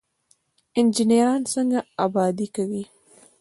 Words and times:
انجنیران 0.79 1.41
څنګه 1.53 1.79
ابادي 2.05 2.47
کوي؟ 2.55 2.83